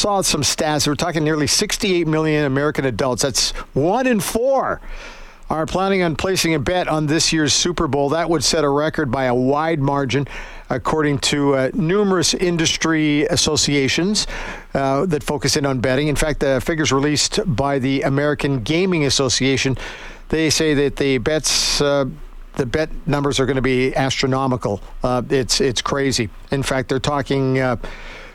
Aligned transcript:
saw 0.00 0.22
some 0.22 0.40
stats. 0.40 0.86
We're 0.86 0.94
talking 0.94 1.22
nearly 1.22 1.46
68 1.46 2.06
million 2.06 2.46
American 2.46 2.86
adults. 2.86 3.22
That's 3.22 3.50
one 3.74 4.06
in 4.06 4.20
four 4.20 4.80
are 5.50 5.66
planning 5.66 6.00
on 6.02 6.14
placing 6.14 6.54
a 6.54 6.58
bet 6.58 6.86
on 6.86 7.06
this 7.06 7.32
year's 7.32 7.52
Super 7.52 7.88
Bowl. 7.88 8.10
That 8.10 8.30
would 8.30 8.44
set 8.44 8.62
a 8.64 8.68
record 8.68 9.10
by 9.10 9.24
a 9.24 9.34
wide 9.34 9.80
margin, 9.80 10.28
according 10.70 11.18
to 11.18 11.54
uh, 11.54 11.70
numerous 11.74 12.34
industry 12.34 13.24
associations 13.24 14.28
uh, 14.74 15.06
that 15.06 15.24
focus 15.24 15.56
in 15.56 15.66
on 15.66 15.80
betting. 15.80 16.06
In 16.08 16.16
fact, 16.16 16.40
the 16.40 16.62
figures 16.64 16.92
released 16.92 17.40
by 17.44 17.80
the 17.80 18.02
American 18.02 18.62
Gaming 18.62 19.04
Association, 19.04 19.76
they 20.28 20.48
say 20.50 20.72
that 20.74 20.96
the 20.96 21.18
bets. 21.18 21.80
Uh, 21.80 22.06
the 22.54 22.66
bet 22.66 22.90
numbers 23.06 23.38
are 23.38 23.46
going 23.46 23.56
to 23.56 23.62
be 23.62 23.94
astronomical. 23.94 24.82
Uh, 25.04 25.22
it's 25.30 25.60
it's 25.60 25.80
crazy. 25.80 26.28
In 26.50 26.64
fact, 26.64 26.88
they're 26.88 26.98
talking 26.98 27.60
uh, 27.60 27.76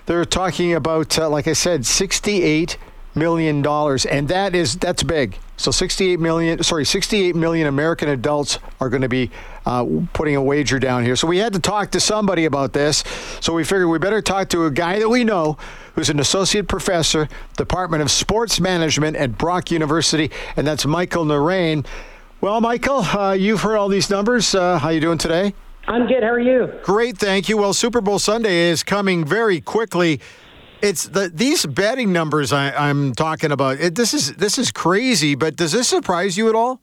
they're 0.06 0.26
talking 0.26 0.74
about 0.74 1.18
uh, 1.18 1.30
like 1.30 1.48
I 1.48 1.54
said, 1.54 1.86
68 1.86 2.78
million 3.16 3.62
dollars, 3.62 4.06
and 4.06 4.28
that 4.28 4.54
is 4.54 4.76
that's 4.76 5.04
big. 5.04 5.38
So 5.58 5.72
68 5.72 6.20
million, 6.20 6.62
sorry, 6.64 6.84
68 6.84 7.34
million 7.36 7.68
American 7.68 8.10
adults 8.10 8.60
are 8.82 8.90
going 8.90 9.04
to 9.04 9.10
be 9.10 9.32
uh, 9.66 9.86
putting 10.12 10.36
a 10.36 10.42
wager 10.42 10.80
down 10.80 11.06
here. 11.06 11.16
So 11.16 11.28
we 11.28 11.38
had 11.38 11.54
to 11.54 11.60
talk 11.60 11.92
to 11.92 12.00
somebody 12.02 12.44
about 12.44 12.74
this. 12.74 13.06
So 13.40 13.54
we 13.54 13.64
figured 13.64 13.88
we 13.88 13.98
better 13.98 14.22
talk 14.22 14.50
to 14.50 14.66
a 14.66 14.72
guy 14.72 15.00
that 15.00 15.08
we 15.08 15.24
know 15.24 15.58
who's 15.94 16.10
an 16.10 16.20
associate 16.20 16.68
professor, 16.68 17.30
Department 17.56 18.04
of 18.04 18.12
Sports 18.12 18.60
Management 18.60 19.16
at 19.16 19.38
Brock 19.38 19.72
University, 19.72 20.30
and 20.58 20.68
that's 20.68 20.86
Michael 20.86 21.24
Naraine. 21.24 21.86
Well, 22.42 22.60
Michael, 22.60 23.00
uh, 23.00 23.32
you've 23.32 23.62
heard 23.62 23.78
all 23.78 23.88
these 23.88 24.10
numbers. 24.10 24.54
Uh, 24.54 24.78
how 24.78 24.90
you 24.90 25.00
doing 25.00 25.18
today? 25.18 25.54
I'm 25.88 26.08
good. 26.08 26.24
How 26.24 26.30
are 26.30 26.40
you? 26.40 26.72
Great, 26.84 27.18
thank 27.18 27.48
you. 27.48 27.58
Well, 27.58 27.74
Super 27.74 28.02
Bowl 28.02 28.18
Sunday 28.18 28.70
is 28.70 28.84
coming 28.84 29.24
very 29.24 29.62
quickly. 29.62 30.20
It's 30.82 31.08
the 31.08 31.30
these 31.34 31.66
betting 31.66 32.12
numbers 32.12 32.52
I, 32.52 32.90
am 32.90 33.14
talking 33.14 33.52
about. 33.52 33.80
It, 33.80 33.96
this 33.96 34.14
is 34.14 34.34
this 34.36 34.58
is 34.58 34.72
crazy. 34.72 35.36
But 35.36 35.56
does 35.56 35.72
this 35.72 35.88
surprise 35.88 36.38
you 36.38 36.50
at 36.50 36.56
all? 36.56 36.82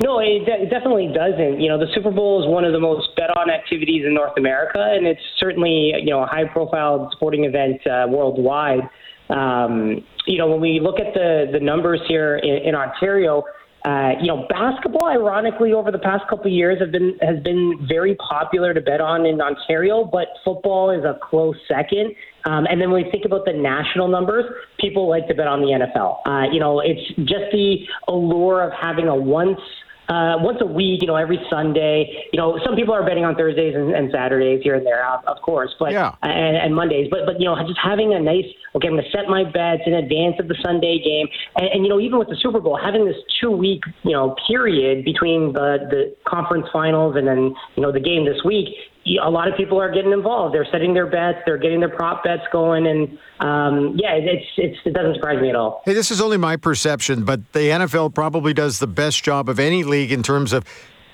No, 0.00 0.20
it, 0.20 0.46
de- 0.46 0.62
it 0.62 0.70
definitely 0.70 1.12
doesn't. 1.14 1.60
You 1.60 1.68
know, 1.68 1.78
the 1.78 1.86
Super 1.94 2.10
Bowl 2.10 2.42
is 2.42 2.48
one 2.48 2.64
of 2.64 2.72
the 2.72 2.80
most 2.80 3.08
bet-on 3.16 3.50
activities 3.50 4.04
in 4.06 4.14
North 4.14 4.36
America, 4.38 4.80
and 4.80 5.06
it's 5.06 5.20
certainly 5.38 5.92
you 5.98 6.10
know 6.10 6.22
a 6.22 6.26
high-profile 6.26 7.10
sporting 7.12 7.44
event 7.44 7.86
uh, 7.86 8.06
worldwide. 8.08 8.88
Um, 9.28 10.04
you 10.26 10.38
know, 10.38 10.48
when 10.48 10.60
we 10.60 10.80
look 10.80 10.98
at 10.98 11.12
the 11.12 11.46
the 11.52 11.60
numbers 11.60 12.00
here 12.08 12.36
in, 12.36 12.68
in 12.68 12.74
Ontario 12.74 13.44
uh, 13.88 14.10
you 14.20 14.26
know, 14.26 14.46
basketball, 14.50 15.08
ironically, 15.08 15.72
over 15.72 15.90
the 15.90 15.98
past 15.98 16.22
couple 16.28 16.44
of 16.44 16.52
years, 16.52 16.78
have 16.78 16.92
been 16.92 17.16
has 17.22 17.42
been 17.42 17.86
very 17.88 18.14
popular 18.16 18.74
to 18.74 18.82
bet 18.82 19.00
on 19.00 19.24
in 19.24 19.40
Ontario, 19.40 20.04
but 20.04 20.28
football 20.44 20.90
is 20.90 21.04
a 21.04 21.18
close 21.22 21.56
second. 21.66 22.14
Um, 22.44 22.66
and 22.68 22.78
then 22.80 22.90
when 22.90 23.04
we 23.04 23.10
think 23.10 23.24
about 23.24 23.46
the 23.46 23.54
national 23.54 24.08
numbers, 24.08 24.44
people 24.78 25.08
like 25.08 25.26
to 25.28 25.34
bet 25.34 25.46
on 25.46 25.60
the 25.60 25.68
NFL. 25.68 26.18
Uh, 26.26 26.52
you 26.52 26.60
know, 26.60 26.80
it's 26.80 27.00
just 27.16 27.50
the 27.50 27.78
allure 28.08 28.62
of 28.62 28.72
having 28.78 29.08
a 29.08 29.16
once 29.16 29.60
uh, 30.08 30.36
once 30.40 30.58
a 30.60 30.66
week, 30.66 31.02
you 31.02 31.06
know, 31.06 31.16
every 31.16 31.38
Sunday. 31.50 32.28
You 32.32 32.38
know, 32.38 32.58
some 32.64 32.74
people 32.74 32.94
are 32.94 33.04
betting 33.04 33.24
on 33.24 33.36
Thursdays 33.36 33.74
and, 33.74 33.94
and 33.94 34.10
Saturdays 34.12 34.62
here 34.62 34.74
and 34.74 34.86
there, 34.86 35.06
of, 35.06 35.40
course, 35.42 35.74
but 35.78 35.92
yeah. 35.92 36.14
and, 36.22 36.56
and 36.56 36.74
Mondays. 36.74 37.08
But 37.10 37.26
but 37.26 37.40
you 37.40 37.46
know, 37.46 37.56
just 37.66 37.78
having 37.82 38.14
a 38.14 38.20
nice 38.20 38.46
okay, 38.74 38.88
I'm 38.88 38.94
going 38.94 39.04
to 39.04 39.10
set 39.10 39.28
my 39.28 39.44
bets 39.44 39.82
in 39.86 39.94
advance 39.94 40.36
of 40.40 40.48
the 40.48 40.56
Sunday 40.62 40.98
game, 40.98 41.28
and, 41.56 41.68
and 41.68 41.84
you 41.84 41.90
know, 41.90 42.00
even 42.00 42.18
with 42.18 42.28
the 42.28 42.36
Super 42.40 42.60
Bowl, 42.60 42.78
having 42.82 43.04
this 43.04 43.16
two 43.40 43.50
week 43.50 43.82
you 44.02 44.12
know 44.12 44.34
period 44.46 45.04
between 45.04 45.52
the 45.52 45.78
the 45.90 46.16
conference 46.26 46.66
finals 46.72 47.16
and 47.16 47.26
then 47.26 47.54
you 47.76 47.82
know 47.82 47.92
the 47.92 48.00
game 48.00 48.24
this 48.24 48.42
week, 48.44 48.68
a 49.16 49.30
lot 49.30 49.48
of 49.48 49.56
people 49.56 49.80
are 49.80 49.90
getting 49.92 50.12
involved. 50.12 50.54
They're 50.54 50.66
setting 50.70 50.94
their 50.94 51.06
bets. 51.06 51.38
They're 51.46 51.58
getting 51.58 51.80
their 51.80 51.88
prop 51.88 52.24
bets 52.24 52.42
going, 52.52 52.86
and 52.86 53.18
um, 53.40 53.96
yeah, 53.96 54.14
it's, 54.14 54.44
it's 54.56 54.78
it 54.84 54.92
doesn't 54.92 55.14
surprise 55.14 55.40
me 55.40 55.48
at 55.48 55.56
all. 55.56 55.82
Hey, 55.84 55.94
this 55.94 56.10
is 56.10 56.20
only 56.20 56.36
my 56.36 56.56
perception, 56.56 57.24
but 57.24 57.52
the 57.52 57.60
NFL 57.60 58.14
probably 58.14 58.52
does 58.52 58.78
the 58.78 58.86
best 58.86 59.24
job 59.24 59.48
of 59.48 59.58
any 59.58 59.84
league 59.84 60.12
in 60.12 60.22
terms 60.22 60.52
of 60.52 60.64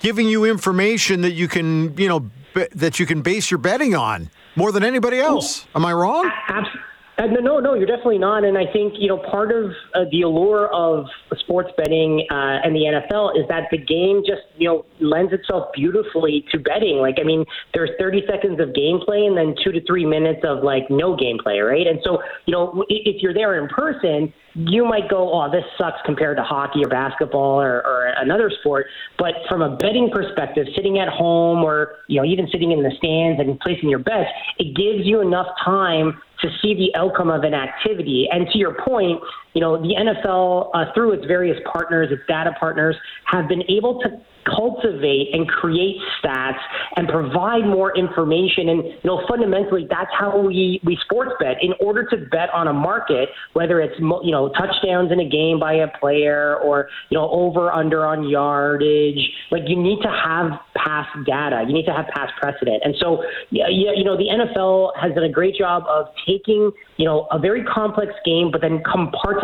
giving 0.01 0.29
you 0.29 0.45
information 0.45 1.23
that 1.23 1.33
you 1.33 1.49
can, 1.49 1.97
you 1.97 2.09
know, 2.09 2.21
b- 2.55 2.67
that 2.75 2.99
you 2.99 3.07
can 3.07 3.23
base 3.23 3.51
your 3.51 3.59
betting 3.59 3.95
on 3.95 4.31
more 4.57 4.73
than 4.73 4.85
anybody 4.85 5.19
else. 5.19 5.67
Am 5.75 5.85
I 5.85 5.93
wrong? 5.93 6.31
Absolutely. 6.49 6.81
Uh, 7.17 7.27
no, 7.27 7.41
no, 7.41 7.61
no, 7.61 7.75
you're 7.75 7.87
definitely 7.87 8.19
not. 8.19 8.45
And 8.45 8.59
I 8.59 8.65
think 8.73 8.95
you 8.99 9.07
know 9.07 9.19
part 9.19 9.53
of 9.53 9.71
uh, 9.95 10.05
the 10.11 10.23
allure 10.23 10.69
of 10.75 11.07
sports 11.39 11.71
betting 11.77 12.27
uh, 12.31 12.59
and 12.65 12.75
the 12.75 12.81
NFL 12.81 13.39
is 13.39 13.47
that 13.49 13.69
the 13.71 13.79
game 13.79 14.23
just 14.27 14.43
you 14.57 14.69
know 14.69 14.85
lends 14.99 15.33
itself 15.33 15.69
beautifully 15.75 16.45
to 16.51 16.59
betting. 16.59 16.97
Like, 16.97 17.17
I 17.21 17.25
mean, 17.25 17.45
there's 17.73 17.91
30 18.01 18.23
seconds 18.29 18.61
of 18.61 18.71
gameplay 18.71 19.27
and 19.29 19.37
then 19.37 19.55
two 19.63 19.71
to 19.71 19.81
three 19.87 20.05
minutes 20.05 20.41
of 20.43 20.65
like 20.65 20.91
no 20.91 21.17
gameplay, 21.17 21.65
right? 21.65 21.87
And 21.87 22.01
so 22.03 22.19
you 22.47 22.53
know 22.53 22.85
if 22.89 23.23
you're 23.23 23.35
there 23.35 23.63
in 23.63 23.69
person, 23.69 24.33
you 24.55 24.85
might 24.85 25.09
go, 25.09 25.33
oh, 25.33 25.51
this 25.51 25.65
sucks 25.79 25.99
compared 26.05 26.37
to 26.39 26.43
hockey 26.43 26.81
or 26.85 26.89
basketball 26.89 27.61
or, 27.61 27.79
or 27.87 28.15
another 28.19 28.51
sport. 28.61 28.87
But 29.19 29.35
from 29.49 29.63
a 29.63 29.77
betting 29.77 30.11
perspective, 30.13 30.67
sitting 30.75 30.99
at 30.99 31.09
home 31.09 31.63
or 31.63 31.97
you 32.09 32.21
know 32.21 32.27
even 32.27 32.49
sitting 32.51 32.73
in 32.73 32.83
the 32.83 32.91
stands 32.99 33.41
and 33.41 33.61
placing 33.61 33.89
your 33.89 34.01
bets, 34.01 34.31
it 34.59 34.75
gives 34.75 35.07
you 35.07 35.21
enough 35.21 35.47
time 35.65 36.21
to 36.45 36.51
see 36.61 36.75
the 36.75 36.95
outcome 36.99 37.31
of 37.31 37.43
an 37.43 37.55
activity. 37.55 38.29
And 38.31 38.47
to 38.49 38.59
your 38.59 38.77
point, 38.85 39.21
you 39.55 39.61
know, 39.61 39.81
the 39.81 39.95
NFL, 39.95 40.71
uh, 40.75 40.93
through 40.95 41.13
its 41.13 41.25
various 41.27 41.59
partners, 41.73 42.09
its 42.11 42.23
data 42.29 42.53
partners, 42.59 42.97
have 43.27 43.49
been 43.49 43.63
able 43.71 44.01
to 44.01 44.21
cultivate 44.45 45.29
and 45.33 45.49
create 45.49 45.97
stats 46.21 46.59
and 46.97 47.09
provide 47.09 47.65
more 47.65 47.97
information. 47.97 48.69
And 48.69 48.85
you 48.85 49.01
know, 49.05 49.25
fundamentally, 49.29 49.87
that's 49.89 50.11
how 50.19 50.39
we 50.39 50.81
we 50.85 50.99
sports 51.05 51.33
bet. 51.41 51.57
In 51.63 51.73
order 51.81 52.05
to 52.11 52.17
bet 52.31 52.51
on 52.53 52.69
a 52.69 52.73
market, 52.73 53.31
whether 53.55 53.81
it's 53.81 53.99
you 53.99 54.33
know 54.33 54.51
touchdowns 54.51 55.13
in 55.13 55.21
a 55.21 55.29
game 55.29 55.59
by 55.59 55.75
a 55.75 55.89
player 55.99 56.57
or 56.57 56.89
you 57.11 57.19
know 57.19 57.31
over 57.31 57.73
under 57.73 58.05
on 58.05 58.29
yardage, 58.29 59.31
like 59.51 59.63
you 59.67 59.77
need 59.77 60.01
to 60.03 60.09
have 60.09 60.51
past 60.77 61.11
data. 61.27 61.65
You 61.67 61.73
need 61.73 61.87
to 61.87 61.93
have 61.93 62.07
past 62.09 62.33
precedent. 62.41 62.83
And 62.85 62.95
so, 63.01 63.23
yeah, 63.51 63.69
you 63.69 64.05
know, 64.05 64.17
the 64.17 64.29
NFL 64.29 64.93
has 65.01 65.15
done 65.15 65.25
a 65.25 65.33
great 65.33 65.57
job 65.57 65.85
of 65.89 66.07
taking 66.27 66.73
you 66.97 67.05
know 67.05 67.27
a 67.31 67.39
very 67.39 67.65
complex 67.65 68.13
game, 68.25 68.51
but 68.51 68.61
then 68.61 68.83
compartmentalizing 68.83 69.44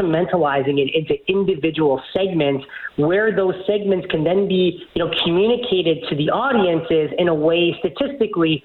it 0.78 0.90
into 0.94 1.14
individual 1.28 2.02
segments 2.12 2.64
where 2.96 3.34
those 3.34 3.54
segments 3.66 4.06
can 4.10 4.24
then 4.24 4.48
be 4.48 4.82
you 4.94 5.04
know, 5.04 5.10
communicated 5.24 5.98
to 6.08 6.16
the 6.16 6.30
audiences 6.30 7.14
in 7.18 7.28
a 7.28 7.34
way 7.34 7.76
statistically 7.78 8.64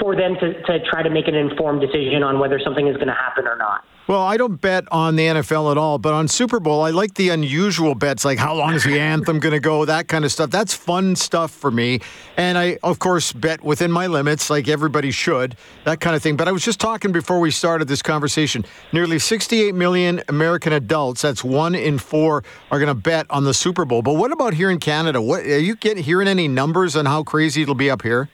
for 0.00 0.14
them 0.14 0.34
to, 0.40 0.62
to 0.62 0.78
try 0.90 1.02
to 1.02 1.10
make 1.10 1.28
an 1.28 1.34
informed 1.34 1.80
decision 1.80 2.22
on 2.22 2.38
whether 2.38 2.60
something 2.62 2.86
is 2.86 2.96
going 2.96 3.08
to 3.08 3.14
happen 3.14 3.46
or 3.46 3.56
not. 3.56 3.84
Well, 4.08 4.20
I 4.20 4.36
don't 4.36 4.60
bet 4.60 4.84
on 4.90 5.14
the 5.14 5.26
NFL 5.26 5.70
at 5.70 5.78
all, 5.78 5.96
but 5.96 6.12
on 6.12 6.26
Super 6.26 6.58
Bowl, 6.58 6.82
I 6.82 6.90
like 6.90 7.14
the 7.14 7.28
unusual 7.28 7.94
bets, 7.94 8.24
like 8.24 8.36
how 8.36 8.52
long 8.52 8.74
is 8.74 8.82
the 8.82 8.98
anthem 8.98 9.38
going 9.38 9.52
to 9.52 9.60
go, 9.60 9.84
that 9.84 10.08
kind 10.08 10.24
of 10.24 10.32
stuff. 10.32 10.50
That's 10.50 10.74
fun 10.74 11.14
stuff 11.14 11.52
for 11.52 11.70
me. 11.70 12.00
And 12.36 12.58
I, 12.58 12.78
of 12.82 12.98
course, 12.98 13.32
bet 13.32 13.62
within 13.62 13.92
my 13.92 14.08
limits, 14.08 14.50
like 14.50 14.66
everybody 14.66 15.12
should, 15.12 15.54
that 15.84 16.00
kind 16.00 16.16
of 16.16 16.22
thing. 16.22 16.36
But 16.36 16.48
I 16.48 16.52
was 16.52 16.64
just 16.64 16.80
talking 16.80 17.12
before 17.12 17.38
we 17.38 17.52
started 17.52 17.86
this 17.86 18.02
conversation. 18.02 18.64
Nearly 18.92 19.20
68 19.20 19.72
million 19.72 20.20
American 20.28 20.72
adults, 20.72 21.22
that's 21.22 21.44
one 21.44 21.76
in 21.76 21.98
four, 21.98 22.42
are 22.72 22.80
going 22.80 22.88
to 22.88 22.94
bet 22.94 23.26
on 23.30 23.44
the 23.44 23.54
Super 23.54 23.84
Bowl. 23.84 24.02
But 24.02 24.14
what 24.14 24.32
about 24.32 24.54
here 24.54 24.70
in 24.70 24.80
Canada? 24.80 25.22
What 25.22 25.44
Are 25.44 25.58
you 25.60 25.76
getting 25.76 26.02
hearing 26.02 26.26
any 26.26 26.48
numbers 26.48 26.96
on 26.96 27.06
how 27.06 27.22
crazy 27.22 27.62
it'll 27.62 27.76
be 27.76 27.88
up 27.88 28.02
here? 28.02 28.28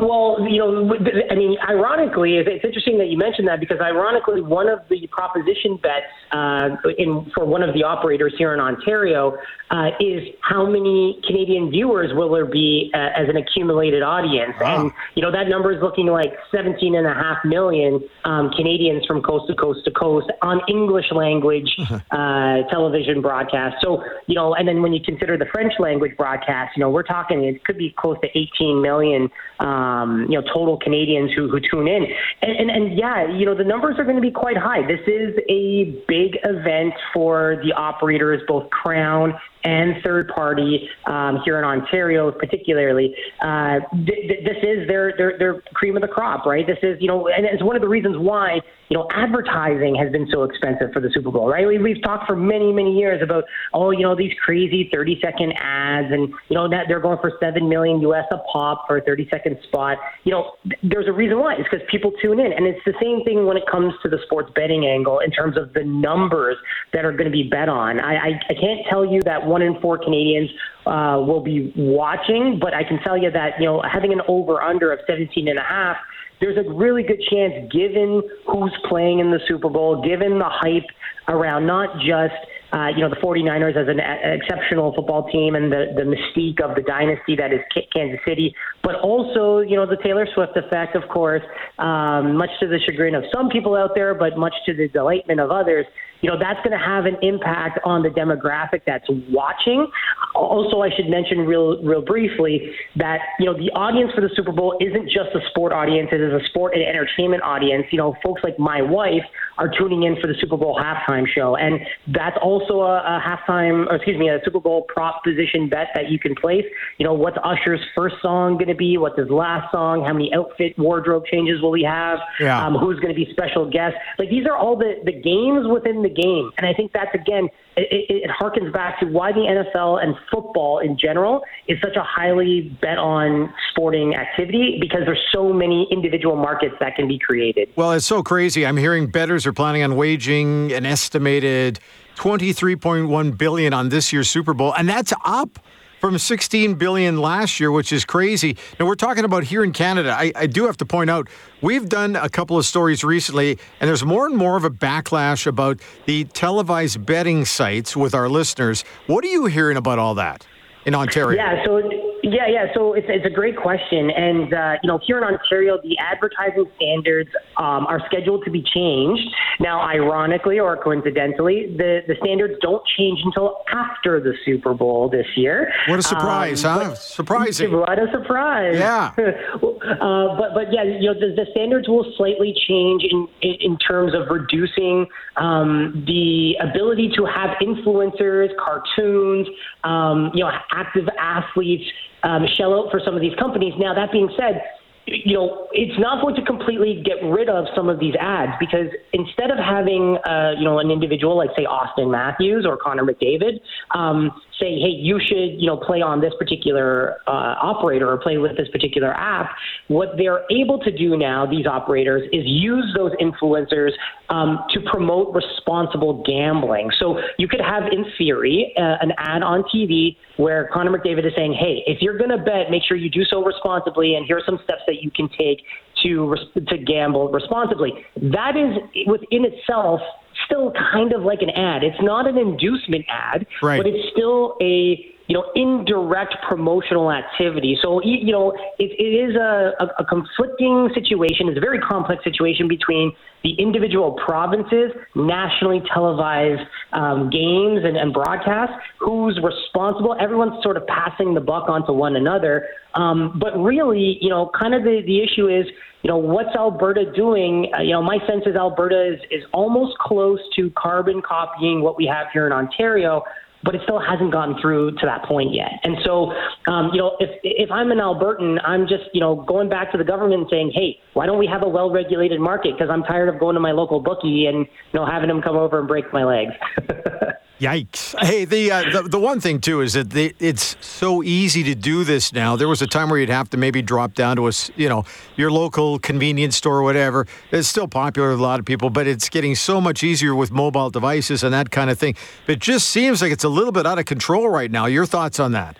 Well, 0.00 0.36
you 0.48 0.58
know, 0.58 0.94
I 1.30 1.34
mean, 1.34 1.56
ironically, 1.68 2.36
it's 2.36 2.64
interesting 2.64 2.98
that 2.98 3.08
you 3.08 3.18
mentioned 3.18 3.48
that 3.48 3.58
because 3.58 3.80
ironically, 3.80 4.40
one 4.40 4.68
of 4.68 4.80
the 4.88 5.08
proposition 5.08 5.76
bets 5.76 6.06
uh, 6.30 6.76
in 6.98 7.30
for 7.34 7.44
one 7.44 7.62
of 7.62 7.74
the 7.74 7.82
operators 7.82 8.32
here 8.38 8.54
in 8.54 8.60
Ontario 8.60 9.36
uh, 9.70 9.90
is 9.98 10.22
how 10.42 10.66
many 10.66 11.20
Canadian 11.26 11.70
viewers 11.70 12.14
will 12.14 12.32
there 12.32 12.46
be 12.46 12.92
uh, 12.94 13.10
as 13.16 13.28
an 13.28 13.36
accumulated 13.36 14.02
audience, 14.02 14.54
wow. 14.60 14.82
and 14.82 14.92
you 15.16 15.22
know 15.22 15.32
that 15.32 15.48
number 15.48 15.72
is 15.72 15.82
looking 15.82 16.06
like 16.06 16.32
17 16.52 16.94
and 16.94 17.06
a 17.06 17.14
half 17.14 17.38
million 17.44 18.00
um, 18.24 18.50
Canadians 18.50 19.04
from 19.04 19.20
coast 19.20 19.48
to 19.48 19.54
coast 19.56 19.80
to 19.84 19.90
coast 19.90 20.30
on 20.42 20.60
English 20.68 21.10
language 21.10 21.74
uh, 22.12 22.62
television 22.70 23.20
broadcast. 23.20 23.76
So 23.82 24.04
you 24.28 24.36
know, 24.36 24.54
and 24.54 24.68
then 24.68 24.80
when 24.80 24.92
you 24.92 25.00
consider 25.02 25.36
the 25.36 25.46
French 25.46 25.72
language 25.80 26.16
broadcast, 26.16 26.76
you 26.76 26.82
know, 26.82 26.90
we're 26.90 27.02
talking 27.02 27.42
it 27.42 27.64
could 27.64 27.78
be 27.78 27.92
close 27.98 28.16
to 28.22 28.28
18 28.38 28.80
million. 28.80 29.28
Um, 29.58 29.87
um, 29.88 30.26
you 30.28 30.40
know, 30.40 30.46
total 30.52 30.76
Canadians 30.78 31.30
who, 31.34 31.48
who 31.48 31.60
tune 31.60 31.88
in. 31.88 32.06
And, 32.42 32.52
and, 32.52 32.70
and 32.70 32.98
yeah, 32.98 33.26
you 33.28 33.46
know, 33.46 33.54
the 33.54 33.64
numbers 33.64 33.96
are 33.98 34.04
going 34.04 34.16
to 34.16 34.22
be 34.22 34.30
quite 34.30 34.56
high. 34.56 34.82
This 34.86 35.00
is 35.06 35.34
a 35.48 36.02
big 36.06 36.38
event 36.44 36.94
for 37.12 37.60
the 37.64 37.72
operators, 37.72 38.42
both 38.46 38.70
Crown 38.70 39.34
and 39.64 40.02
third 40.02 40.28
party 40.28 40.88
um, 41.06 41.40
here 41.44 41.58
in 41.58 41.64
Ontario, 41.64 42.30
particularly. 42.30 43.14
Uh, 43.40 43.80
th- 44.06 44.28
th- 44.28 44.44
this 44.44 44.56
is 44.62 44.86
their, 44.88 45.14
their 45.16 45.38
their 45.38 45.60
cream 45.74 45.96
of 45.96 46.02
the 46.02 46.08
crop, 46.08 46.46
right? 46.46 46.66
This 46.66 46.78
is 46.82 46.96
you 47.00 47.08
know, 47.08 47.28
and 47.28 47.44
it's 47.44 47.62
one 47.62 47.76
of 47.76 47.82
the 47.82 47.88
reasons 47.88 48.16
why 48.18 48.60
you 48.88 48.96
know, 48.96 49.06
advertising 49.12 49.94
has 49.96 50.10
been 50.10 50.26
so 50.32 50.44
expensive 50.44 50.92
for 50.92 51.00
the 51.00 51.10
Super 51.12 51.30
Bowl, 51.30 51.48
right? 51.48 51.66
We, 51.66 51.78
we've 51.78 52.02
talked 52.02 52.26
for 52.26 52.36
many, 52.36 52.72
many 52.72 52.96
years 52.96 53.22
about, 53.22 53.44
oh, 53.74 53.90
you 53.90 54.02
know, 54.02 54.16
these 54.16 54.32
crazy 54.44 54.88
30 54.92 55.20
second 55.22 55.52
ads 55.60 56.08
and, 56.10 56.28
you 56.48 56.56
know, 56.56 56.68
that 56.68 56.86
they're 56.88 57.00
going 57.00 57.18
for 57.20 57.32
7 57.40 57.68
million 57.68 58.00
US 58.00 58.24
a 58.30 58.38
pop 58.50 58.86
for 58.86 58.96
a 58.96 59.02
30 59.02 59.28
second 59.30 59.58
spot. 59.64 59.98
You 60.24 60.32
know, 60.32 60.52
there's 60.82 61.06
a 61.06 61.12
reason 61.12 61.38
why. 61.38 61.54
It's 61.54 61.68
because 61.70 61.86
people 61.90 62.12
tune 62.22 62.40
in. 62.40 62.52
And 62.52 62.66
it's 62.66 62.80
the 62.86 62.94
same 63.00 63.24
thing 63.24 63.44
when 63.44 63.56
it 63.56 63.64
comes 63.70 63.92
to 64.02 64.08
the 64.08 64.18
sports 64.24 64.50
betting 64.54 64.86
angle 64.86 65.18
in 65.18 65.30
terms 65.30 65.58
of 65.58 65.74
the 65.74 65.84
numbers 65.84 66.56
that 66.92 67.04
are 67.04 67.12
going 67.12 67.26
to 67.26 67.30
be 67.30 67.42
bet 67.42 67.68
on. 67.68 68.00
I, 68.00 68.14
I, 68.14 68.28
I 68.48 68.54
can't 68.54 68.86
tell 68.88 69.04
you 69.04 69.20
that 69.22 69.46
one 69.48 69.62
in 69.62 69.80
four 69.80 69.98
Canadians 69.98 70.50
uh, 70.86 71.22
will 71.26 71.42
be 71.42 71.72
watching, 71.76 72.58
but 72.60 72.74
I 72.74 72.84
can 72.84 72.98
tell 73.00 73.16
you 73.16 73.30
that, 73.30 73.58
you 73.58 73.66
know, 73.66 73.82
having 73.82 74.12
an 74.12 74.20
over 74.28 74.62
under 74.62 74.92
of 74.92 75.00
17 75.06 75.48
and 75.48 75.58
a 75.58 75.62
half 75.62 75.96
there's 76.40 76.56
a 76.56 76.70
really 76.70 77.02
good 77.02 77.20
chance, 77.30 77.54
given 77.72 78.22
who's 78.46 78.76
playing 78.88 79.18
in 79.18 79.30
the 79.30 79.40
Super 79.48 79.68
Bowl, 79.68 80.02
given 80.02 80.38
the 80.38 80.48
hype 80.48 80.86
around 81.26 81.66
not 81.66 81.96
just 81.96 82.34
uh, 82.72 82.88
you 82.88 83.00
know 83.00 83.08
the 83.08 83.16
49ers 83.16 83.76
as 83.76 83.88
an, 83.88 83.98
exceptional 83.98 84.94
football 84.94 85.28
team 85.30 85.54
and 85.54 85.72
the 85.72 85.86
the 85.96 86.02
mystique 86.02 86.62
of 86.62 86.74
the 86.76 86.82
dynasty 86.82 87.34
that 87.36 87.52
is 87.52 87.60
Kansas 87.92 88.20
City, 88.26 88.54
but 88.82 88.94
also 88.96 89.60
you 89.60 89.76
know 89.76 89.86
the 89.86 89.96
Taylor 90.02 90.26
Swift 90.34 90.56
effect, 90.56 90.94
of 90.94 91.08
course, 91.08 91.42
um, 91.78 92.36
much 92.36 92.50
to 92.60 92.68
the 92.68 92.78
chagrin 92.78 93.14
of 93.14 93.24
some 93.34 93.48
people 93.48 93.74
out 93.74 93.94
there, 93.94 94.14
but 94.14 94.36
much 94.36 94.54
to 94.66 94.74
the 94.74 94.88
delightment 94.88 95.40
of 95.40 95.50
others 95.50 95.86
you 96.20 96.30
know, 96.30 96.38
that's 96.38 96.58
going 96.66 96.76
to 96.76 96.84
have 96.84 97.06
an 97.06 97.16
impact 97.22 97.78
on 97.84 98.02
the 98.02 98.08
demographic 98.08 98.82
that's 98.86 99.06
watching. 99.30 99.86
Also, 100.34 100.82
I 100.82 100.90
should 100.94 101.08
mention 101.08 101.40
real, 101.40 101.82
real 101.82 102.02
briefly 102.02 102.74
that, 102.96 103.20
you 103.38 103.46
know, 103.46 103.56
the 103.56 103.70
audience 103.72 104.12
for 104.14 104.20
the 104.20 104.30
Super 104.34 104.52
Bowl 104.52 104.76
isn't 104.80 105.06
just 105.06 105.34
a 105.34 105.40
sport 105.50 105.72
audience, 105.72 106.08
it 106.12 106.20
is 106.20 106.32
a 106.32 106.44
sport 106.48 106.74
and 106.74 106.82
entertainment 106.82 107.42
audience. 107.42 107.86
You 107.90 107.98
know, 107.98 108.16
folks 108.22 108.42
like 108.42 108.58
my 108.58 108.82
wife 108.82 109.24
are 109.58 109.68
tuning 109.68 110.04
in 110.04 110.16
for 110.20 110.26
the 110.26 110.34
Super 110.40 110.56
Bowl 110.56 110.78
halftime 110.80 111.26
show. 111.26 111.56
And 111.56 111.80
that's 112.08 112.36
also 112.40 112.80
a, 112.80 112.98
a 112.98 113.22
halftime, 113.22 113.86
or 113.88 113.96
excuse 113.96 114.18
me, 114.18 114.28
a 114.28 114.38
Super 114.44 114.60
Bowl 114.60 114.86
prop 114.88 115.22
position 115.24 115.68
bet 115.68 115.88
that 115.94 116.10
you 116.10 116.18
can 116.18 116.34
place. 116.34 116.64
You 116.98 117.06
know, 117.06 117.14
what's 117.14 117.36
Usher's 117.44 117.80
first 117.94 118.16
song 118.22 118.54
going 118.54 118.68
to 118.68 118.74
be? 118.74 118.98
What's 118.98 119.18
his 119.18 119.30
last 119.30 119.70
song? 119.72 120.04
How 120.04 120.12
many 120.12 120.32
outfit 120.34 120.78
wardrobe 120.78 121.24
changes 121.30 121.60
will 121.60 121.74
he 121.74 121.84
have? 121.84 122.18
Yeah. 122.40 122.64
Um, 122.64 122.74
who's 122.74 123.00
going 123.00 123.14
to 123.14 123.18
be 123.18 123.28
special 123.32 123.68
guests? 123.68 123.98
Like, 124.18 124.30
these 124.30 124.46
are 124.46 124.56
all 124.56 124.76
the, 124.76 124.94
the 125.04 125.12
games 125.12 125.66
within 125.66 126.02
the 126.02 126.07
the 126.08 126.22
game. 126.22 126.50
And 126.56 126.66
I 126.66 126.72
think 126.72 126.92
that's, 126.92 127.14
again, 127.14 127.48
it, 127.76 128.06
it, 128.08 128.30
harkens 128.30 128.72
back 128.72 128.98
to 129.00 129.06
why 129.06 129.32
the 129.32 129.40
NFL 129.40 130.02
and 130.02 130.14
football 130.30 130.78
in 130.78 130.98
general 130.98 131.42
is 131.68 131.78
such 131.80 131.96
a 131.96 132.02
highly 132.02 132.76
bet 132.80 132.98
on 132.98 133.52
sporting 133.70 134.14
activity 134.14 134.78
because 134.80 135.00
there's 135.04 135.24
so 135.32 135.52
many 135.52 135.86
individual 135.90 136.36
markets 136.36 136.74
that 136.80 136.96
can 136.96 137.06
be 137.06 137.18
created. 137.18 137.68
Well, 137.76 137.92
it's 137.92 138.06
so 138.06 138.22
crazy. 138.22 138.66
I'm 138.66 138.76
hearing 138.76 139.06
bettors 139.08 139.46
are 139.46 139.52
planning 139.52 139.82
on 139.82 139.96
waging 139.96 140.72
an 140.72 140.86
estimated 140.86 141.80
23.1 142.16 143.38
billion 143.38 143.72
on 143.72 143.88
this 143.90 144.12
year's 144.12 144.28
Super 144.28 144.54
Bowl, 144.54 144.74
and 144.74 144.88
that's 144.88 145.12
up 145.24 145.58
from 146.00 146.18
16 146.18 146.74
billion 146.74 147.20
last 147.20 147.60
year, 147.60 147.70
which 147.70 147.92
is 147.92 148.04
crazy. 148.04 148.56
Now 148.78 148.86
we're 148.86 148.94
talking 148.94 149.24
about 149.24 149.44
here 149.44 149.64
in 149.64 149.72
Canada. 149.72 150.14
I, 150.16 150.32
I, 150.34 150.46
do 150.46 150.66
have 150.66 150.76
to 150.78 150.86
point 150.86 151.10
out 151.10 151.28
we've 151.60 151.88
done 151.88 152.16
a 152.16 152.28
couple 152.28 152.56
of 152.56 152.64
stories 152.64 153.04
recently, 153.04 153.58
and 153.80 153.88
there's 153.88 154.04
more 154.04 154.26
and 154.26 154.36
more 154.36 154.56
of 154.56 154.64
a 154.64 154.70
backlash 154.70 155.46
about 155.46 155.80
the 156.06 156.24
televised 156.24 157.04
betting 157.04 157.44
sites 157.44 157.96
with 157.96 158.14
our 158.14 158.28
listeners. 158.28 158.84
What 159.06 159.24
are 159.24 159.28
you 159.28 159.46
hearing 159.46 159.76
about 159.76 159.98
all 159.98 160.14
that 160.14 160.46
in 160.86 160.94
Ontario? 160.94 161.36
Yeah, 161.36 161.64
so 161.64 162.07
yeah, 162.32 162.46
yeah. 162.48 162.66
So 162.74 162.94
it's, 162.94 163.06
it's 163.08 163.26
a 163.26 163.30
great 163.30 163.56
question. 163.56 164.10
And, 164.10 164.52
uh, 164.52 164.72
you 164.82 164.88
know, 164.88 164.98
here 165.06 165.18
in 165.18 165.24
Ontario, 165.24 165.78
the 165.82 165.96
advertising 165.98 166.66
standards 166.76 167.30
um, 167.56 167.86
are 167.86 168.00
scheduled 168.06 168.44
to 168.44 168.50
be 168.50 168.62
changed. 168.62 169.22
Now, 169.60 169.80
ironically 169.80 170.58
or 170.58 170.76
coincidentally, 170.76 171.74
the, 171.76 172.00
the 172.06 172.14
standards 172.22 172.54
don't 172.60 172.82
change 172.96 173.20
until 173.24 173.62
after 173.72 174.20
the 174.20 174.34
Super 174.44 174.74
Bowl 174.74 175.08
this 175.08 175.26
year. 175.36 175.72
What 175.88 175.98
a 175.98 176.02
surprise, 176.02 176.64
um, 176.64 176.80
huh? 176.80 176.94
Surprising. 176.94 177.72
What 177.78 177.98
a 177.98 178.10
surprise. 178.10 178.76
Yeah. 178.76 179.14
uh, 179.82 180.36
but, 180.38 180.54
but 180.54 180.72
yeah, 180.72 180.82
you 180.82 181.12
know, 181.12 181.14
the, 181.14 181.34
the 181.34 181.46
standards 181.50 181.88
will 181.88 182.12
slightly 182.16 182.54
change 182.66 183.02
in, 183.04 183.28
in, 183.42 183.78
terms 183.78 184.12
of 184.14 184.28
reducing 184.30 185.06
um, 185.36 186.04
the 186.06 186.56
ability 186.60 187.10
to 187.16 187.24
have 187.24 187.56
influencers, 187.62 188.48
cartoons, 188.56 189.46
um, 189.84 190.30
you 190.34 190.44
know, 190.44 190.50
active 190.72 191.08
athletes 191.18 191.84
um, 192.22 192.46
shell 192.56 192.74
out 192.74 192.90
for 192.90 193.00
some 193.04 193.14
of 193.14 193.20
these 193.20 193.34
companies. 193.38 193.72
Now, 193.78 193.94
that 193.94 194.12
being 194.12 194.30
said, 194.36 194.62
you 195.06 195.34
know, 195.34 195.68
it's 195.72 195.98
not 195.98 196.20
going 196.20 196.34
to 196.34 196.42
completely 196.42 197.02
get 197.02 197.24
rid 197.24 197.48
of 197.48 197.66
some 197.74 197.88
of 197.88 197.98
these 197.98 198.14
ads 198.20 198.52
because 198.60 198.88
instead 199.12 199.50
of 199.50 199.58
having, 199.58 200.18
uh, 200.26 200.52
you 200.58 200.64
know, 200.64 200.78
an 200.78 200.90
individual 200.90 201.36
like 201.36 201.50
say 201.56 201.64
Auston 201.64 202.10
Matthews 202.10 202.66
or 202.66 202.76
Connor 202.76 203.04
McDavid 203.04 203.60
um, 203.94 204.30
say, 204.58 204.78
hey, 204.78 204.90
you 204.90 205.20
should, 205.20 205.60
you 205.60 205.66
know, 205.66 205.76
play 205.76 206.00
on 206.02 206.20
this 206.20 206.32
particular 206.38 207.18
uh, 207.26 207.54
operator 207.62 208.10
or 208.10 208.18
play 208.18 208.38
with 208.38 208.56
this 208.56 208.68
particular 208.68 209.12
app. 209.14 209.50
What 209.88 210.16
they're 210.16 210.44
able 210.50 210.78
to 210.80 210.90
do 210.90 211.16
now, 211.16 211.46
these 211.46 211.66
operators, 211.66 212.28
is 212.32 212.42
use 212.44 212.94
those 212.96 213.12
influencers 213.20 213.90
um, 214.28 214.64
to 214.70 214.80
promote 214.90 215.34
responsible 215.34 216.22
gambling. 216.24 216.90
So 216.98 217.20
you 217.38 217.48
could 217.48 217.60
have, 217.60 217.84
in 217.92 218.04
theory, 218.16 218.72
uh, 218.76 218.96
an 219.00 219.12
ad 219.18 219.42
on 219.42 219.64
TV 219.74 220.16
where 220.36 220.68
Connor 220.72 220.96
McDavid 220.96 221.26
is 221.26 221.32
saying, 221.36 221.54
hey, 221.54 221.82
if 221.86 222.00
you're 222.00 222.18
going 222.18 222.30
to 222.30 222.38
bet, 222.38 222.70
make 222.70 222.82
sure 222.86 222.96
you 222.96 223.10
do 223.10 223.24
so 223.24 223.44
responsibly, 223.44 224.14
and 224.14 224.26
here 224.26 224.38
are 224.38 224.42
some 224.44 224.58
steps 224.64 224.82
that 224.86 225.02
you 225.02 225.10
can 225.10 225.28
take 225.38 225.62
to 226.02 226.36
to 226.54 226.78
gamble 226.78 227.30
responsibly. 227.30 227.92
That 228.16 228.56
is 228.56 229.06
within 229.06 229.44
itself 229.44 230.00
still 230.44 230.72
kind 230.92 231.12
of 231.12 231.22
like 231.22 231.42
an 231.42 231.50
ad. 231.50 231.82
It's 231.84 232.00
not 232.00 232.26
an 232.26 232.36
inducement 232.36 233.04
ad, 233.08 233.46
right. 233.62 233.78
but 233.78 233.86
it's 233.86 234.08
still 234.12 234.56
a 234.60 235.14
you 235.28 235.34
know 235.34 235.44
indirect 235.54 236.34
promotional 236.48 237.12
activity. 237.12 237.78
So 237.80 238.02
you 238.02 238.32
know 238.32 238.52
it, 238.78 238.90
it 238.98 239.30
is 239.30 239.36
a, 239.36 239.72
a, 239.98 240.04
conflicting 240.04 240.90
situation. 240.94 241.48
It's 241.48 241.58
a 241.58 241.60
very 241.60 241.78
complex 241.78 242.24
situation 242.24 242.66
between 242.66 243.12
the 243.44 243.52
individual 243.58 244.18
provinces, 244.24 244.90
nationally 245.14 245.82
televised 245.92 246.62
um, 246.92 247.30
games 247.30 247.84
and, 247.84 247.96
and 247.96 248.12
broadcasts, 248.12 248.74
who's 248.98 249.38
responsible. 249.42 250.16
Everyone's 250.18 250.62
sort 250.62 250.76
of 250.76 250.86
passing 250.86 251.34
the 251.34 251.40
buck 251.40 251.68
onto 251.68 251.92
one 251.92 252.16
another. 252.16 252.66
Um, 252.94 253.38
but 253.38 253.56
really, 253.58 254.18
you 254.20 254.30
know, 254.30 254.50
kind 254.58 254.74
of 254.74 254.82
the, 254.82 255.02
the 255.06 255.22
issue 255.22 255.46
is 255.46 255.66
you 256.02 256.08
know, 256.08 256.16
what's 256.16 256.54
Alberta 256.54 257.10
doing? 257.12 257.70
Uh, 257.76 257.82
you 257.82 257.90
know, 257.90 258.02
my 258.02 258.18
sense 258.26 258.44
is 258.46 258.54
Alberta 258.54 259.14
is, 259.14 259.20
is 259.30 259.44
almost 259.52 259.98
close 259.98 260.38
to 260.54 260.70
carbon 260.70 261.20
copying 261.20 261.82
what 261.82 261.96
we 261.96 262.06
have 262.06 262.28
here 262.32 262.46
in 262.46 262.52
Ontario, 262.52 263.24
but 263.64 263.74
it 263.74 263.80
still 263.84 264.00
hasn't 264.00 264.32
gotten 264.32 264.56
through 264.60 264.92
to 264.92 265.06
that 265.06 265.24
point 265.24 265.54
yet. 265.54 265.72
And 265.82 265.96
so, 266.04 266.32
um, 266.70 266.90
you 266.92 266.98
know, 266.98 267.16
if 267.20 267.30
if 267.42 267.70
I'm 267.70 267.90
an 267.90 267.98
Albertan, 267.98 268.58
I'm 268.64 268.86
just 268.86 269.04
you 269.12 269.20
know 269.20 269.36
going 269.36 269.68
back 269.68 269.92
to 269.92 269.98
the 269.98 270.04
government 270.04 270.42
and 270.42 270.50
saying, 270.50 270.72
hey, 270.74 271.00
why 271.14 271.26
don't 271.26 271.38
we 271.38 271.46
have 271.46 271.62
a 271.62 271.68
well-regulated 271.68 272.40
market? 272.40 272.74
Because 272.74 272.90
I'm 272.90 273.02
tired 273.02 273.28
of 273.28 273.40
going 273.40 273.54
to 273.54 273.60
my 273.60 273.72
local 273.72 274.00
bookie 274.00 274.46
and 274.46 274.58
you 274.60 275.00
know 275.00 275.06
having 275.06 275.28
them 275.28 275.42
come 275.42 275.56
over 275.56 275.78
and 275.78 275.88
break 275.88 276.12
my 276.12 276.24
legs. 276.24 276.52
Yikes! 277.60 278.16
Hey, 278.24 278.44
the, 278.44 278.70
uh, 278.70 278.84
the 278.92 279.08
the 279.08 279.18
one 279.18 279.40
thing 279.40 279.60
too 279.60 279.80
is 279.80 279.94
that 279.94 280.14
it's 280.14 280.76
so 280.80 281.24
easy 281.24 281.64
to 281.64 281.74
do 281.74 282.04
this 282.04 282.32
now. 282.32 282.54
There 282.54 282.68
was 282.68 282.82
a 282.82 282.86
time 282.86 283.10
where 283.10 283.18
you'd 283.18 283.30
have 283.30 283.50
to 283.50 283.56
maybe 283.56 283.82
drop 283.82 284.14
down 284.14 284.36
to 284.36 284.46
a 284.46 284.52
you 284.76 284.88
know 284.88 285.04
your 285.36 285.50
local 285.50 285.98
convenience 285.98 286.54
store 286.54 286.78
or 286.78 286.82
whatever. 286.84 287.26
It's 287.50 287.66
still 287.66 287.88
popular 287.88 288.30
with 288.30 288.38
a 288.38 288.42
lot 288.42 288.60
of 288.60 288.64
people, 288.64 288.90
but 288.90 289.08
it's 289.08 289.28
getting 289.28 289.56
so 289.56 289.80
much 289.80 290.04
easier 290.04 290.36
with 290.36 290.52
mobile 290.52 290.88
devices 290.88 291.42
and 291.42 291.52
that 291.52 291.72
kind 291.72 291.90
of 291.90 291.98
thing. 291.98 292.14
It 292.46 292.60
just 292.60 292.90
seems 292.90 293.20
like 293.20 293.32
it's 293.32 293.44
a 293.44 293.48
little 293.48 293.72
bit 293.72 293.86
out 293.86 293.98
of 293.98 294.04
control 294.04 294.48
right 294.48 294.70
now. 294.70 294.86
Your 294.86 295.04
thoughts 295.04 295.40
on 295.40 295.50
that? 295.52 295.76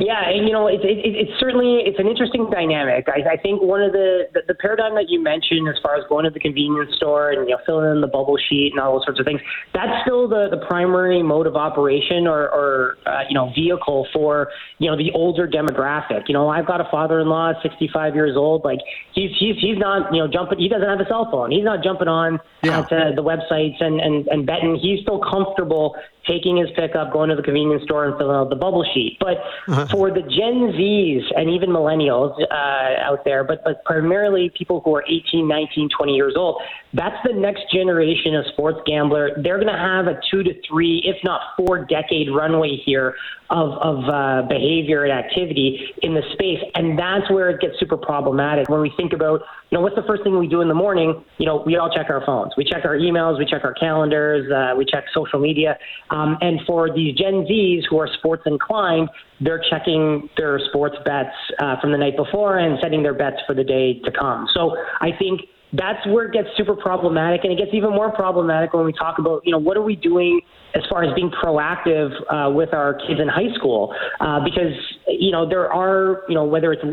Yeah, 0.00 0.28
and 0.28 0.46
you 0.46 0.52
know, 0.52 0.66
it's 0.66 0.84
it, 0.84 1.00
it's 1.04 1.40
certainly 1.40 1.82
it's 1.84 1.98
an 1.98 2.06
interesting 2.06 2.48
dynamic. 2.50 3.08
I, 3.08 3.34
I 3.34 3.36
think 3.36 3.62
one 3.62 3.82
of 3.82 3.92
the, 3.92 4.28
the, 4.32 4.40
the 4.48 4.54
paradigm 4.54 4.94
that 4.94 5.08
you 5.08 5.22
mentioned, 5.22 5.68
as 5.68 5.76
far 5.82 5.96
as 5.96 6.04
going 6.08 6.24
to 6.24 6.30
the 6.30 6.40
convenience 6.40 6.94
store 6.96 7.30
and 7.30 7.48
you 7.48 7.54
know 7.54 7.60
filling 7.66 7.90
in 7.90 8.00
the 8.00 8.06
bubble 8.06 8.36
sheet 8.36 8.72
and 8.72 8.80
all 8.80 8.98
those 8.98 9.04
sorts 9.04 9.20
of 9.20 9.26
things, 9.26 9.40
that's 9.74 10.02
still 10.02 10.28
the, 10.28 10.48
the 10.50 10.64
primary 10.66 11.22
mode 11.22 11.46
of 11.46 11.56
operation 11.56 12.26
or, 12.26 12.48
or 12.50 12.98
uh, 13.06 13.22
you 13.28 13.34
know 13.34 13.52
vehicle 13.54 14.06
for 14.12 14.48
you 14.78 14.90
know 14.90 14.96
the 14.96 15.10
older 15.12 15.46
demographic. 15.46 16.28
You 16.28 16.34
know, 16.34 16.48
I've 16.48 16.66
got 16.66 16.80
a 16.80 16.88
father-in-law, 16.90 17.62
65 17.62 18.14
years 18.14 18.36
old. 18.36 18.64
Like 18.64 18.80
he's 19.14 19.30
he's 19.38 19.56
he's 19.60 19.78
not 19.78 20.12
you 20.12 20.22
know 20.22 20.28
jumping. 20.28 20.58
He 20.58 20.68
doesn't 20.68 20.88
have 20.88 21.00
a 21.00 21.08
cell 21.08 21.28
phone. 21.30 21.50
He's 21.50 21.64
not 21.64 21.82
jumping 21.82 22.08
on 22.08 22.40
yeah. 22.62 22.82
the 22.82 23.22
websites 23.22 23.82
and 23.82 24.00
and 24.00 24.26
and 24.28 24.46
betting. 24.46 24.76
He's 24.76 25.00
still 25.02 25.20
comfortable 25.20 25.96
taking 26.26 26.56
his 26.56 26.68
pickup, 26.76 27.12
going 27.12 27.30
to 27.30 27.36
the 27.36 27.42
convenience 27.42 27.82
store, 27.84 28.06
and 28.06 28.16
filling 28.18 28.36
out 28.36 28.50
the 28.50 28.56
bubble 28.56 28.84
sheet. 28.94 29.16
But 29.20 29.38
uh-huh. 29.68 29.86
for 29.86 30.10
the 30.10 30.22
Gen 30.22 30.72
Zs 30.78 31.22
and 31.36 31.50
even 31.50 31.70
millennials 31.70 32.40
uh, 32.50 33.10
out 33.10 33.24
there, 33.24 33.44
but 33.44 33.62
but 33.64 33.84
primarily 33.84 34.50
people 34.56 34.80
who 34.84 34.94
are 34.96 35.04
18, 35.08 35.46
19, 35.46 35.88
20 35.96 36.12
years 36.12 36.34
old, 36.36 36.60
that's 36.94 37.16
the 37.24 37.32
next 37.32 37.72
generation 37.72 38.34
of 38.34 38.44
sports 38.52 38.78
gambler. 38.86 39.30
They're 39.42 39.58
going 39.58 39.72
to 39.72 39.78
have 39.78 40.06
a 40.06 40.20
two 40.30 40.42
to 40.42 40.52
three, 40.68 41.02
if 41.04 41.16
not 41.24 41.40
four 41.56 41.84
decade 41.84 42.28
runway 42.30 42.76
here 42.84 43.14
of, 43.48 43.72
of 43.78 44.04
uh, 44.08 44.48
behavior 44.48 45.04
and 45.04 45.12
activity 45.12 45.80
in 46.02 46.14
the 46.14 46.22
space. 46.34 46.60
And 46.74 46.98
that's 46.98 47.30
where 47.30 47.50
it 47.50 47.60
gets 47.60 47.78
super 47.78 47.96
problematic 47.96 48.68
when 48.68 48.80
we 48.80 48.92
think 48.96 49.12
about, 49.12 49.40
you 49.70 49.78
know, 49.78 49.80
what's 49.80 49.96
the 49.96 50.04
first 50.06 50.22
thing 50.22 50.38
we 50.38 50.48
do 50.48 50.60
in 50.60 50.68
the 50.68 50.74
morning? 50.74 51.24
You 51.38 51.46
know, 51.46 51.62
we 51.64 51.76
all 51.76 51.90
check 51.90 52.10
our 52.10 52.24
phones. 52.24 52.52
We 52.56 52.64
check 52.64 52.84
our 52.84 52.96
emails, 52.96 53.38
we 53.38 53.46
check 53.46 53.64
our 53.64 53.74
calendars, 53.74 54.50
uh, 54.52 54.76
we 54.76 54.84
check 54.84 55.04
social 55.14 55.38
media. 55.38 55.78
Um, 56.10 56.36
and 56.40 56.60
for 56.66 56.94
these 56.94 57.14
Gen 57.16 57.46
Zs 57.46 57.82
who 57.88 57.98
are 57.98 58.08
sports 58.18 58.42
inclined, 58.44 59.08
they're 59.40 59.62
checking 59.70 60.28
their 60.36 60.60
sports 60.68 60.96
bets 61.04 61.34
uh, 61.58 61.80
from 61.80 61.92
the 61.92 61.98
night 61.98 62.16
before 62.16 62.58
and 62.58 62.78
setting 62.82 63.02
their 63.02 63.14
bets 63.14 63.36
for 63.46 63.54
the 63.54 63.64
day 63.64 63.98
to 64.00 64.12
come. 64.12 64.46
So 64.54 64.76
I 65.00 65.10
think 65.18 65.40
that's 65.72 66.06
where 66.06 66.26
it 66.26 66.32
gets 66.32 66.48
super 66.56 66.76
problematic, 66.76 67.44
and 67.44 67.52
it 67.52 67.56
gets 67.56 67.72
even 67.72 67.90
more 67.90 68.12
problematic 68.12 68.74
when 68.74 68.84
we 68.84 68.92
talk 68.92 69.18
about, 69.18 69.40
you 69.44 69.52
know, 69.52 69.58
what 69.58 69.76
are 69.76 69.82
we 69.82 69.96
doing 69.96 70.40
as 70.74 70.82
far 70.90 71.02
as 71.02 71.14
being 71.14 71.30
proactive 71.30 72.10
uh, 72.30 72.50
with 72.50 72.74
our 72.74 72.94
kids 72.94 73.20
in 73.20 73.28
high 73.28 73.52
school? 73.54 73.94
Uh, 74.20 74.40
because 74.44 74.72
you 75.08 75.30
know 75.30 75.48
there 75.48 75.72
are, 75.72 76.22
you 76.28 76.34
know, 76.34 76.44
whether 76.44 76.72
it's 76.72 76.84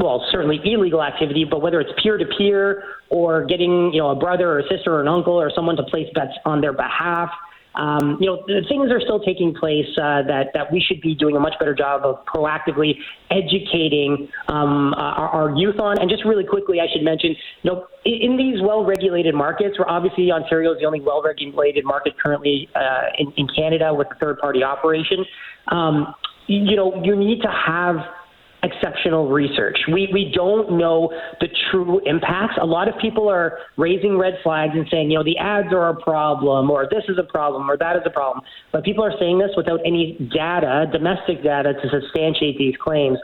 well, 0.00 0.26
certainly 0.30 0.60
illegal 0.64 1.02
activity, 1.02 1.44
but 1.48 1.62
whether 1.62 1.80
it's 1.80 1.92
peer 2.02 2.18
to 2.18 2.24
peer 2.36 2.82
or 3.08 3.44
getting, 3.44 3.92
you 3.92 4.00
know, 4.00 4.10
a 4.10 4.16
brother 4.16 4.50
or 4.50 4.58
a 4.58 4.68
sister 4.68 4.92
or 4.92 5.00
an 5.00 5.08
uncle 5.08 5.34
or 5.34 5.50
someone 5.54 5.76
to 5.76 5.84
place 5.84 6.08
bets 6.14 6.32
on 6.44 6.60
their 6.60 6.72
behalf, 6.72 7.30
um, 7.74 8.18
you 8.20 8.26
know, 8.26 8.44
things 8.68 8.90
are 8.92 9.00
still 9.00 9.20
taking 9.20 9.52
place 9.54 9.86
uh, 9.98 10.22
that 10.22 10.50
that 10.54 10.72
we 10.72 10.80
should 10.80 11.00
be 11.00 11.14
doing 11.14 11.36
a 11.36 11.40
much 11.40 11.54
better 11.58 11.74
job 11.74 12.02
of 12.04 12.24
proactively 12.24 12.94
educating 13.30 14.28
um, 14.48 14.94
our, 14.94 15.28
our, 15.28 15.56
youth 15.56 15.80
on. 15.80 16.00
And 16.00 16.08
just 16.08 16.24
really 16.24 16.44
quickly, 16.44 16.78
I 16.80 16.86
should 16.92 17.02
mention, 17.02 17.34
you 17.62 17.70
know, 17.70 17.86
in, 18.04 18.32
in 18.32 18.36
these 18.36 18.62
well-regulated 18.62 19.34
markets, 19.34 19.78
where 19.78 19.90
obviously 19.90 20.30
Ontario 20.30 20.72
is 20.72 20.78
the 20.78 20.86
only 20.86 21.00
well-regulated 21.00 21.84
market 21.84 22.14
currently 22.18 22.68
uh, 22.76 23.10
in, 23.18 23.32
in, 23.36 23.48
Canada 23.54 23.92
with 23.92 24.06
a 24.10 24.14
third-party 24.16 24.62
operation. 24.62 25.24
Um, 25.68 26.14
you 26.46 26.76
know, 26.76 27.02
you 27.02 27.16
need 27.16 27.40
to 27.42 27.48
have 27.48 27.96
exceptional 28.64 29.28
research. 29.28 29.78
We, 29.92 30.08
we 30.12 30.32
don't 30.34 30.78
know 30.78 31.12
the 31.40 31.48
true 31.70 32.00
impacts. 32.06 32.54
A 32.60 32.66
lot 32.66 32.88
of 32.88 32.94
people 33.00 33.28
are 33.28 33.58
raising 33.76 34.18
red 34.18 34.34
flags 34.42 34.72
and 34.74 34.86
saying, 34.90 35.10
you 35.10 35.18
know, 35.18 35.24
the 35.24 35.38
ads 35.38 35.72
are 35.72 35.90
a 35.90 36.02
problem, 36.02 36.70
or 36.70 36.88
this 36.90 37.04
is 37.08 37.18
a 37.18 37.22
problem, 37.22 37.70
or 37.70 37.76
that 37.76 37.96
is 37.96 38.02
a 38.06 38.10
problem. 38.10 38.44
But 38.72 38.84
people 38.84 39.04
are 39.04 39.12
saying 39.20 39.38
this 39.38 39.50
without 39.56 39.80
any 39.84 40.18
data, 40.34 40.86
domestic 40.90 41.42
data, 41.42 41.74
to 41.74 41.88
substantiate 41.90 42.58
these 42.58 42.74
claims. 42.82 43.18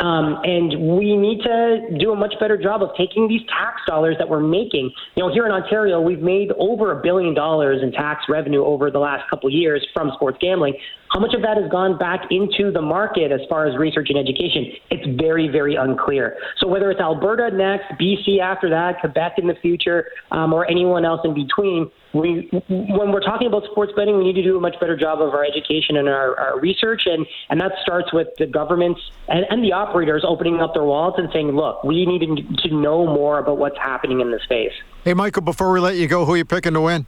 Um, 0.00 0.40
and 0.42 0.96
we 0.98 1.16
need 1.16 1.42
to 1.42 1.96
do 1.98 2.12
a 2.12 2.16
much 2.16 2.34
better 2.40 2.56
job 2.56 2.82
of 2.82 2.90
taking 2.98 3.28
these 3.28 3.42
tax 3.42 3.82
dollars 3.86 4.16
that 4.18 4.28
we're 4.28 4.40
making. 4.40 4.90
You 5.14 5.22
know, 5.22 5.32
here 5.32 5.46
in 5.46 5.52
Ontario, 5.52 6.00
we've 6.00 6.20
made 6.20 6.50
over 6.58 6.98
a 6.98 7.00
billion 7.00 7.34
dollars 7.34 7.82
in 7.82 7.92
tax 7.92 8.24
revenue 8.28 8.64
over 8.64 8.90
the 8.90 8.98
last 8.98 9.28
couple 9.30 9.48
of 9.48 9.54
years 9.54 9.86
from 9.94 10.10
sports 10.14 10.38
gambling. 10.40 10.74
How 11.12 11.20
much 11.20 11.34
of 11.34 11.42
that 11.42 11.58
has 11.58 11.70
gone 11.70 11.98
back 11.98 12.22
into 12.30 12.72
the 12.72 12.80
market 12.80 13.32
as 13.32 13.40
far 13.46 13.66
as 13.66 13.76
research 13.76 14.08
and 14.08 14.18
education? 14.18 14.72
It's 14.90 15.20
very, 15.20 15.46
very 15.46 15.74
unclear. 15.74 16.38
So 16.58 16.66
whether 16.66 16.90
it's 16.90 17.00
Alberta 17.00 17.54
next, 17.54 18.00
BC 18.00 18.40
after 18.40 18.70
that, 18.70 18.98
Quebec 19.00 19.34
in 19.36 19.46
the 19.46 19.54
future, 19.56 20.06
um, 20.30 20.54
or 20.54 20.68
anyone 20.70 21.04
else 21.04 21.20
in 21.24 21.34
between, 21.34 21.90
we, 22.14 22.48
when 22.68 23.12
we're 23.12 23.20
talking 23.20 23.46
about 23.46 23.64
sports 23.70 23.92
betting, 23.94 24.16
we 24.16 24.24
need 24.24 24.34
to 24.34 24.42
do 24.42 24.56
a 24.56 24.60
much 24.60 24.78
better 24.80 24.96
job 24.96 25.20
of 25.20 25.34
our 25.34 25.44
education 25.44 25.96
and 25.98 26.08
our, 26.08 26.38
our 26.38 26.60
research, 26.60 27.02
and, 27.04 27.26
and 27.50 27.60
that 27.60 27.72
starts 27.82 28.10
with 28.12 28.28
the 28.38 28.46
governments 28.46 29.00
and, 29.28 29.44
and 29.50 29.62
the 29.62 29.72
operators 29.72 30.24
opening 30.26 30.60
up 30.60 30.72
their 30.72 30.84
wallets 30.84 31.18
and 31.18 31.28
saying, 31.32 31.48
look, 31.48 31.84
we 31.84 32.06
need 32.06 32.20
to, 32.20 32.72
know 32.72 33.04
more 33.04 33.38
about 33.38 33.58
what's 33.58 33.76
happening 33.76 34.20
in 34.20 34.30
the 34.30 34.40
space. 34.44 34.72
Hey, 35.04 35.12
Michael, 35.12 35.42
before 35.42 35.70
we 35.72 35.80
let 35.80 35.96
you 35.96 36.08
go, 36.08 36.24
who 36.24 36.32
are 36.32 36.36
you 36.38 36.44
picking 36.44 36.72
to 36.72 36.80
win? 36.80 37.06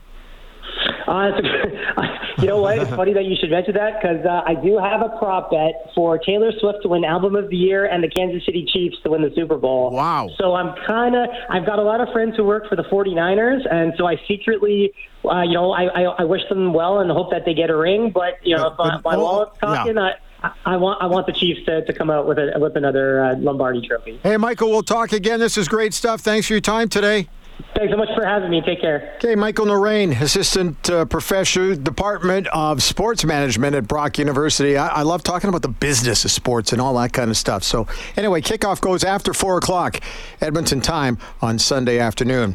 Uh, 1.07 1.31
you 2.39 2.47
know 2.47 2.61
what? 2.61 2.77
It's 2.79 2.89
funny 2.89 3.13
that 3.13 3.25
you 3.25 3.35
should 3.39 3.51
mention 3.51 3.73
that 3.75 4.01
because 4.01 4.25
uh, 4.25 4.41
I 4.45 4.55
do 4.55 4.77
have 4.77 5.01
a 5.01 5.09
prop 5.17 5.51
bet 5.51 5.91
for 5.93 6.17
Taylor 6.17 6.51
Swift 6.59 6.79
to 6.83 6.89
win 6.89 7.03
Album 7.03 7.35
of 7.35 7.49
the 7.49 7.55
Year 7.55 7.85
and 7.85 8.03
the 8.03 8.09
Kansas 8.09 8.45
City 8.45 8.65
Chiefs 8.71 8.97
to 9.03 9.11
win 9.11 9.21
the 9.21 9.31
Super 9.35 9.57
Bowl. 9.57 9.91
Wow. 9.91 10.29
So 10.37 10.55
I'm 10.55 10.75
kind 10.85 11.15
of, 11.15 11.29
I've 11.49 11.65
got 11.65 11.79
a 11.79 11.83
lot 11.83 12.01
of 12.01 12.09
friends 12.11 12.35
who 12.35 12.43
work 12.43 12.67
for 12.67 12.75
the 12.75 12.83
49ers, 12.83 13.61
and 13.71 13.93
so 13.97 14.07
I 14.07 14.15
secretly, 14.27 14.93
uh, 15.23 15.41
you 15.41 15.53
know, 15.53 15.71
I, 15.71 15.83
I, 15.83 16.01
I 16.03 16.23
wish 16.23 16.41
them 16.49 16.73
well 16.73 16.99
and 16.99 17.11
hope 17.11 17.31
that 17.31 17.45
they 17.45 17.53
get 17.53 17.69
a 17.69 17.75
ring. 17.75 18.11
But, 18.11 18.39
you 18.43 18.55
know, 18.55 18.73
but, 18.77 18.95
if 18.95 19.03
my, 19.03 19.17
wallet's 19.17 19.57
talking, 19.59 19.95
yeah. 19.95 20.13
I, 20.43 20.51
I 20.65 20.77
want 20.77 21.01
I 21.01 21.07
want 21.07 21.25
the 21.27 21.33
Chiefs 21.33 21.65
to, 21.65 21.83
to 21.85 21.93
come 21.93 22.09
out 22.09 22.27
with 22.27 22.37
a, 22.37 22.53
with 22.59 22.75
another 22.75 23.23
uh, 23.23 23.35
Lombardi 23.37 23.87
trophy. 23.87 24.19
Hey, 24.21 24.37
Michael, 24.37 24.69
we'll 24.69 24.83
talk 24.83 25.11
again. 25.11 25.39
This 25.39 25.57
is 25.57 25.67
great 25.67 25.93
stuff. 25.93 26.21
Thanks 26.21 26.47
for 26.47 26.53
your 26.53 26.61
time 26.61 26.89
today. 26.89 27.29
Thanks 27.75 27.91
so 27.91 27.97
much 27.97 28.09
for 28.15 28.25
having 28.25 28.49
me. 28.49 28.61
Take 28.61 28.81
care. 28.81 29.15
Okay, 29.17 29.35
Michael 29.35 29.65
Naraine, 29.65 30.19
Assistant 30.21 30.89
uh, 30.89 31.05
Professor, 31.05 31.75
Department 31.75 32.47
of 32.47 32.81
Sports 32.83 33.25
Management 33.25 33.75
at 33.75 33.87
Brock 33.87 34.17
University. 34.17 34.77
I-, 34.77 34.87
I 34.87 35.01
love 35.01 35.23
talking 35.23 35.49
about 35.49 35.61
the 35.61 35.69
business 35.69 36.23
of 36.23 36.31
sports 36.31 36.71
and 36.71 36.81
all 36.81 36.93
that 36.95 37.11
kind 37.11 37.29
of 37.29 37.37
stuff. 37.37 37.63
So, 37.63 37.87
anyway, 38.15 38.41
kickoff 38.41 38.79
goes 38.79 39.03
after 39.03 39.33
4 39.33 39.57
o'clock 39.57 39.99
Edmonton 40.39 40.79
time 40.79 41.17
on 41.41 41.59
Sunday 41.59 41.99
afternoon. 41.99 42.53